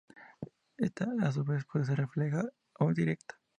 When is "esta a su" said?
0.79-1.43